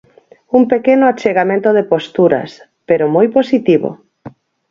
Un 0.57 0.63
pequeno 0.73 1.05
achegamento 1.11 1.69
de 1.77 1.87
posturas 1.93 2.51
pero 2.87 3.11
moi 3.15 3.27
positivo. 3.37 3.89